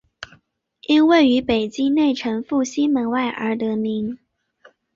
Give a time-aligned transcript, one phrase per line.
[0.87, 4.17] 因位于北京内城复兴门外而得名。